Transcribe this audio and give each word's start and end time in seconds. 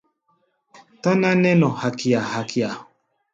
Táná 1.01 1.29
nɛ́ 1.41 1.53
nɔ 1.59 1.67
hakia-hakia. 1.79 2.69